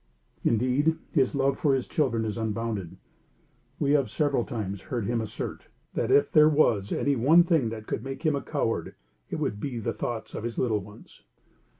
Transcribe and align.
Indeed, 0.43 0.97
his 1.11 1.35
love 1.35 1.59
for 1.59 1.75
his 1.75 1.87
children 1.87 2.25
is 2.25 2.35
unbounded. 2.35 2.97
We 3.79 3.91
have 3.91 4.09
several 4.09 4.43
times 4.43 4.81
heard 4.81 5.05
him 5.05 5.21
assert, 5.21 5.67
that 5.93 6.09
if 6.09 6.31
there 6.31 6.49
was 6.49 6.91
any 6.91 7.15
one 7.15 7.43
thing 7.43 7.69
that 7.69 7.85
could 7.85 8.03
make 8.03 8.23
him 8.23 8.35
a 8.35 8.41
coward, 8.41 8.95
it 9.29 9.35
would 9.35 9.59
be 9.59 9.77
the 9.77 9.93
thoughts 9.93 10.33
of 10.33 10.43
his 10.43 10.57
little 10.57 10.79
ones. 10.79 11.21